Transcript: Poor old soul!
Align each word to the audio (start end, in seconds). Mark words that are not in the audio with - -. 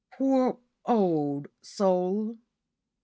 Poor 0.11 0.57
old 0.83 1.47
soul! 1.61 2.39